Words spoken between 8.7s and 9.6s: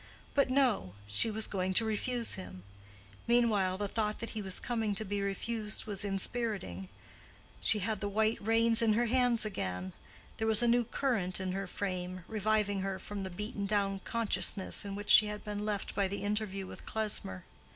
in her hands